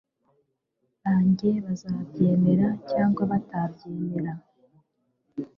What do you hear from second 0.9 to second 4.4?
banjye bazabyemera cyangwa batabyemera